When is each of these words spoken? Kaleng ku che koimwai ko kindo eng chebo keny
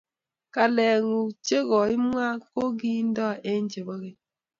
Kaleng 0.53 1.03
ku 1.09 1.19
che 1.45 1.57
koimwai 1.69 2.37
ko 2.53 2.63
kindo 2.79 3.27
eng 3.51 3.65
chebo 3.71 3.93
keny 4.01 4.17